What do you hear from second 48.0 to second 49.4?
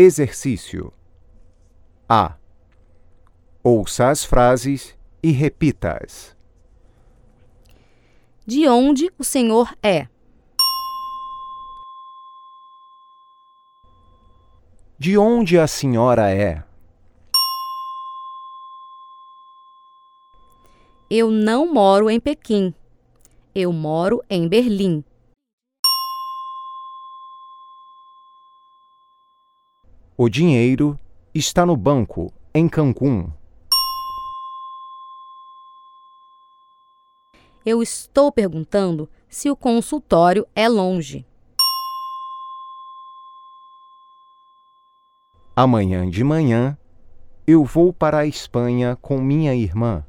a Espanha com